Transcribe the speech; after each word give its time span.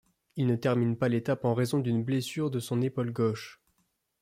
Il 0.35 0.47
ne 0.47 0.55
termine 0.55 0.97
pas 0.97 1.09
l'étape 1.09 1.45
en 1.45 1.53
raison 1.53 1.77
d'une 1.77 2.03
blessure 2.03 2.49
de 2.49 2.57
son 2.59 2.81
épaule 2.81 3.11
gauche. 3.13 3.61